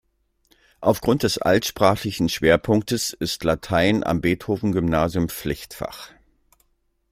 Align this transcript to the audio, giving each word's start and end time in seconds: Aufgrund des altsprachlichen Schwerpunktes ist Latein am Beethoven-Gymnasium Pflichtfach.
Aufgrund 0.79 1.21
des 1.21 1.37
altsprachlichen 1.37 2.27
Schwerpunktes 2.27 3.13
ist 3.13 3.43
Latein 3.43 4.03
am 4.03 4.19
Beethoven-Gymnasium 4.19 5.29
Pflichtfach. 5.29 6.09